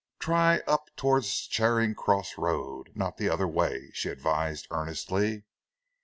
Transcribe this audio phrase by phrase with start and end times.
[0.17, 5.43] "Try up towards Charing Cross Road, not the other way," she advised earnestly.